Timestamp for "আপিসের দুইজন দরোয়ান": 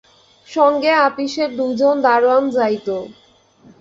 1.07-2.43